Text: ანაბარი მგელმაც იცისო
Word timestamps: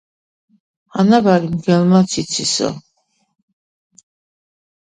ანაბარი 1.03 1.51
მგელმაც 1.51 2.17
იცისო 2.23 2.71